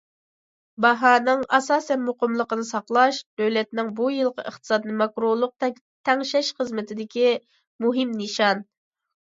باھانىڭ 0.85 1.43
ئاساسەن 1.57 1.99
مۇقىملىقىنى 2.05 2.65
ساقلاش 2.69 3.19
دۆلەتنىڭ 3.41 3.91
بۇ 3.99 4.09
يىلقى 4.15 4.47
ئىقتىسادنى 4.53 4.97
ماكرولۇق 5.03 5.55
تەڭشەش 6.11 6.51
خىزمىتىدىكى 6.63 7.37
مۇھىم 7.87 8.19
نىشان. 8.25 8.67